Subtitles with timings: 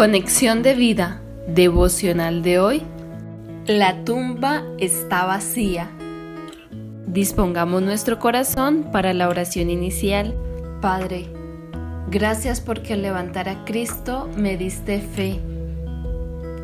[0.00, 2.82] Conexión de vida devocional de hoy.
[3.66, 5.90] La tumba está vacía.
[7.06, 10.34] Dispongamos nuestro corazón para la oración inicial.
[10.80, 11.28] Padre,
[12.10, 15.38] gracias porque al levantar a Cristo me diste fe,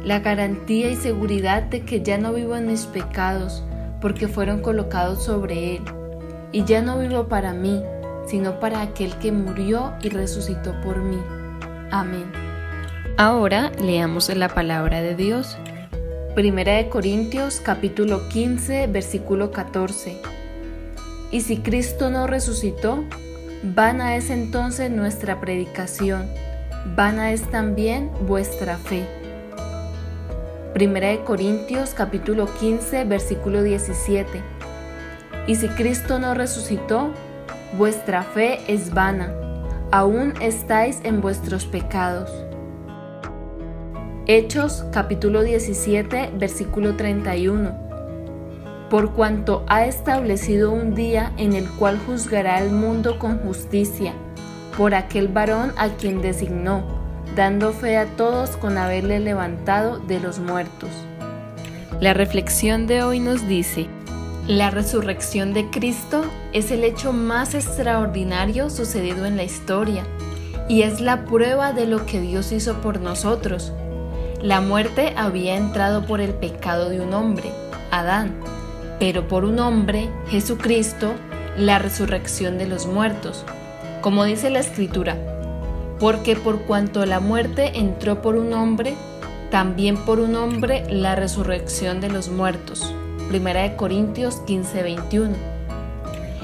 [0.02, 3.62] la garantía y seguridad de que ya no vivo en mis pecados
[4.00, 5.82] porque fueron colocados sobre Él.
[6.52, 7.82] Y ya no vivo para mí,
[8.26, 11.18] sino para aquel que murió y resucitó por mí.
[11.90, 12.45] Amén.
[13.18, 15.56] Ahora leamos la palabra de Dios.
[16.34, 20.20] Primera de Corintios capítulo 15 versículo 14.
[21.30, 23.04] Y si Cristo no resucitó,
[23.62, 26.28] vana es entonces nuestra predicación,
[26.94, 29.06] vana es también vuestra fe.
[30.74, 34.42] Primera de Corintios capítulo 15 versículo 17.
[35.46, 37.14] Y si Cristo no resucitó,
[37.78, 39.32] vuestra fe es vana,
[39.90, 42.45] aún estáis en vuestros pecados.
[44.28, 47.76] Hechos capítulo 17 versículo 31.
[48.90, 54.14] Por cuanto ha establecido un día en el cual juzgará al mundo con justicia,
[54.76, 56.82] por aquel varón a quien designó,
[57.36, 60.90] dando fe a todos con haberle levantado de los muertos.
[62.00, 63.86] La reflexión de hoy nos dice,
[64.48, 70.02] la resurrección de Cristo es el hecho más extraordinario sucedido en la historia
[70.68, 73.72] y es la prueba de lo que Dios hizo por nosotros
[74.46, 77.50] la muerte había entrado por el pecado de un hombre,
[77.90, 78.32] Adán,
[79.00, 81.14] pero por un hombre, Jesucristo,
[81.56, 83.44] la resurrección de los muertos.
[84.02, 85.16] Como dice la escritura,
[85.98, 88.94] porque por cuanto la muerte entró por un hombre,
[89.50, 92.94] también por un hombre la resurrección de los muertos.
[93.28, 95.34] Primera de Corintios 15:21.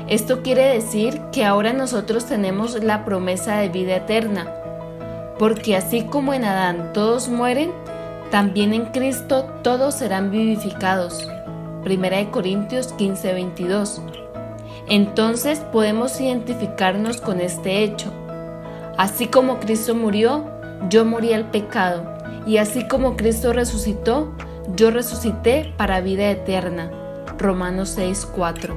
[0.09, 4.53] Esto quiere decir que ahora nosotros tenemos la promesa de vida eterna,
[5.39, 7.71] porque así como en Adán todos mueren,
[8.33, 11.29] también en Cristo todos serán vivificados.
[11.85, 14.01] Primera de Corintios 15:22.
[14.89, 18.11] Entonces podemos identificarnos con este hecho.
[18.97, 20.47] Así como Cristo murió,
[20.89, 22.05] yo morí al pecado,
[22.47, 24.33] y así como Cristo resucitó,
[24.77, 26.91] yo resucité para vida eterna.
[27.37, 28.75] Romanos 6:4.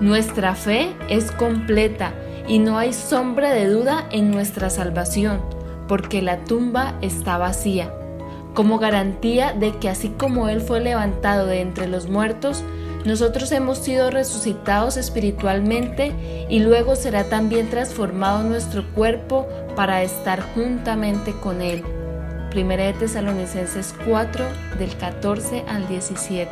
[0.00, 2.12] Nuestra fe es completa
[2.46, 5.40] y no hay sombra de duda en nuestra salvación,
[5.88, 7.90] porque la tumba está vacía
[8.56, 12.64] como garantía de que así como Él fue levantado de entre los muertos,
[13.04, 19.46] nosotros hemos sido resucitados espiritualmente y luego será también transformado nuestro cuerpo
[19.76, 21.84] para estar juntamente con Él.
[22.50, 24.46] Primera de Tesalonicenses 4
[24.78, 26.50] del 14 al 17.